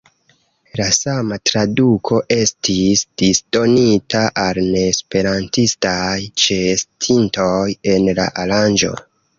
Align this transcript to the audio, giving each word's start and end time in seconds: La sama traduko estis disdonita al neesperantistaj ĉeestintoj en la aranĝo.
La 0.79 0.85
sama 0.95 1.37
traduko 1.49 2.21
estis 2.37 3.05
disdonita 3.23 4.25
al 4.47 4.61
neesperantistaj 4.71 6.17
ĉeestintoj 6.47 7.57
en 7.95 8.15
la 8.21 8.31
aranĝo. 8.47 8.95